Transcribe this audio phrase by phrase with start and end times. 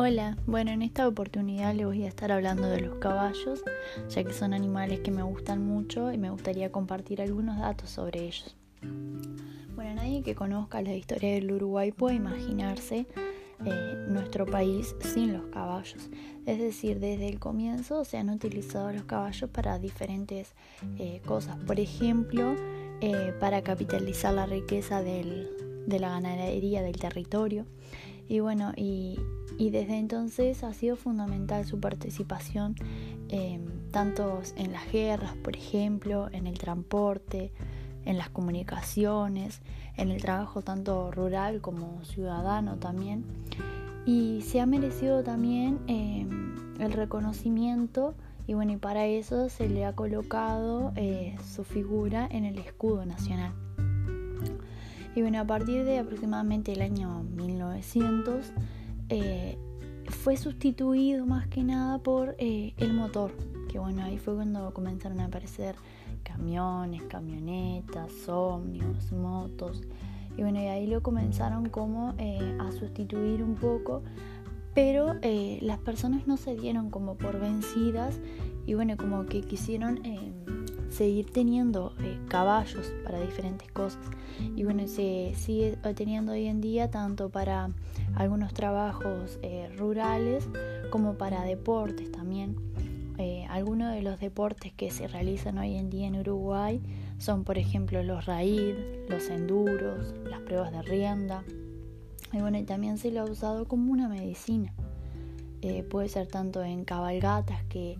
[0.00, 3.64] Hola, bueno, en esta oportunidad les voy a estar hablando de los caballos,
[4.08, 8.20] ya que son animales que me gustan mucho y me gustaría compartir algunos datos sobre
[8.20, 8.54] ellos.
[9.74, 13.08] Bueno, nadie que conozca la historia del Uruguay puede imaginarse
[13.66, 16.08] eh, nuestro país sin los caballos.
[16.46, 20.54] Es decir, desde el comienzo se han utilizado los caballos para diferentes
[21.00, 21.56] eh, cosas.
[21.66, 22.54] Por ejemplo,
[23.00, 25.48] eh, para capitalizar la riqueza de
[25.88, 27.66] la ganadería del territorio.
[28.28, 29.18] Y bueno, y,
[29.58, 32.74] desde entonces ha sido fundamental su participación
[33.28, 37.52] em, tanto en las guerras, por ejemplo, en el transporte,
[38.04, 39.60] en las comunicaciones,
[39.96, 43.24] en el trabajo tanto rural como ciudadano también.
[44.06, 48.14] Y se ha merecido también em, el reconocimiento
[48.46, 53.04] y bueno, y para eso se le ha colocado eh, su figura en el escudo
[53.04, 53.52] nacional.
[55.18, 58.52] Y bueno, a partir de aproximadamente el año 1900
[59.08, 59.58] eh,
[60.06, 63.32] fue sustituido más que nada por eh, el motor,
[63.68, 65.74] que bueno, ahí fue cuando comenzaron a aparecer
[66.22, 69.82] camiones, camionetas, ómnibus, motos.
[70.36, 74.04] Y bueno, y ahí lo comenzaron como eh, a sustituir un poco,
[74.72, 75.14] pero
[75.60, 78.20] las personas no se dieron como por vencidas
[78.66, 80.00] y bueno, como que quisieron
[80.90, 84.00] seguir teniendo eh, caballos para diferentes cosas.
[84.56, 87.70] Y bueno, se sigue teniendo hoy en día tanto para
[88.14, 90.48] algunos trabajos eh, rurales
[90.90, 92.56] como para deportes también.
[93.18, 96.80] Eh, algunos de los deportes que se realizan hoy en día en Uruguay
[97.18, 98.76] son, por ejemplo, los raíz,
[99.08, 101.42] los enduros, las pruebas de rienda.
[102.32, 104.72] Y bueno, también se lo ha usado como una medicina.
[105.90, 107.98] puede ser tanto en cabalgatas que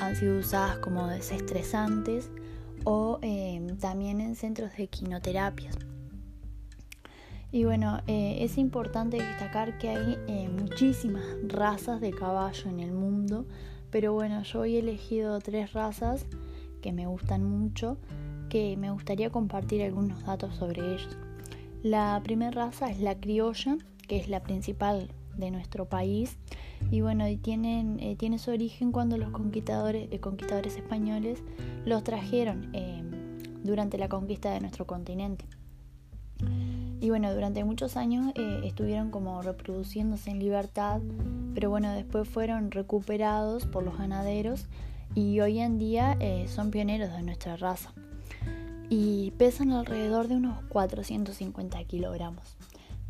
[0.00, 2.30] han sido usadas como desestresantes
[2.84, 5.76] o em, también en centros de quinoterapias.
[7.52, 12.92] Y bueno, eh, es importante destacar que hay eh, muchísimas razas de caballo en el
[12.92, 13.44] mundo,
[13.90, 16.26] pero bueno, yo he elegido tres razas
[16.80, 17.98] que me gustan mucho,
[18.48, 21.18] que me gustaría compartir algunos datos sobre ellos.
[21.82, 23.76] La primera raza es la criolla,
[24.06, 26.36] que es la principal de nuestro país
[26.90, 31.42] y bueno, y tienen, eh, tiene su origen cuando los conquistadores, eh, españoles
[31.84, 33.02] los trajeron eh,
[33.62, 35.44] durante la conquista de nuestro continente.
[37.00, 41.00] Y bueno, durante muchos años estuvieron como reproduciéndose en libertad,
[41.54, 44.66] pero bueno, después fueron recuperados por los ganaderos
[45.14, 47.92] y hoy en día son pioneros de nuestra raza.
[48.90, 52.56] Y pesan alrededor de unos 450 kilogramos.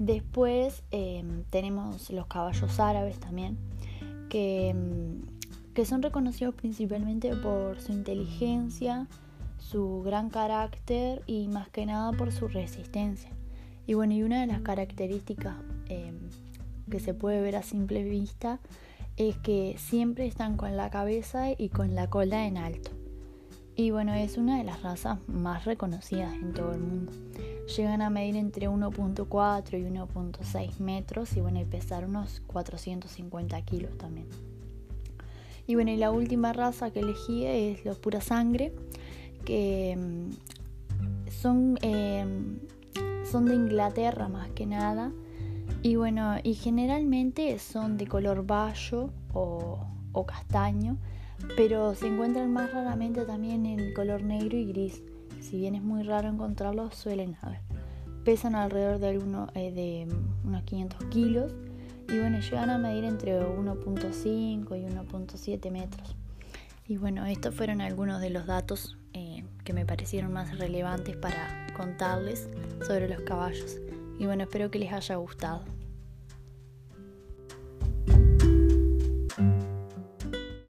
[0.00, 3.58] Después em, tenemos los caballos árabes también,
[4.30, 5.20] que, em,
[5.74, 9.08] que son reconocidos principalmente por su inteligencia,
[9.58, 13.28] su gran carácter y más que nada por su resistencia.
[13.86, 15.56] Y bueno, y una de las características
[15.90, 16.30] em,
[16.90, 18.58] que se puede ver a simple vista
[19.18, 22.99] es que siempre están con la cabeza y con la cola en alto.
[23.80, 27.12] Y bueno, es una de las razas más reconocidas en todo el mundo.
[27.74, 33.96] Llegan a medir entre 1.4 y 1.6 metros y bueno, y pesar unos 450 kilos
[33.96, 34.26] también.
[35.66, 38.74] Y bueno, y la última raza que elegí es los pura sangre,
[39.46, 42.58] que mm, son, em,
[43.24, 45.10] son de Inglaterra más que nada.
[45.82, 49.78] Y bueno, y generalmente son de color bayo o,
[50.12, 50.98] o castaño
[51.56, 55.02] pero se encuentran más raramente también en color negro y gris.
[55.40, 57.60] Si bien es muy raro encontrarlos, suelen haber.
[58.24, 59.14] Pesan alrededor de,
[59.54, 60.08] eh, de
[60.44, 61.52] unos 500 kilos
[62.08, 66.16] y bueno, llegan a medir entre 1.5 y 1.7 metros.
[66.86, 71.66] Y bueno, estos fueron algunos de los datos eh, que me parecieron más relevantes para
[71.76, 72.48] contarles
[72.84, 73.78] sobre los caballos.
[74.18, 75.64] Y bueno, espero que les haya gustado.